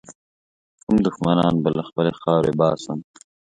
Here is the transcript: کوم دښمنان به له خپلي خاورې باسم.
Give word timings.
کوم 0.83 0.97
دښمنان 1.07 1.55
به 1.63 1.69
له 1.77 1.83
خپلي 1.89 2.11
خاورې 2.21 2.51
باسم. 2.59 2.99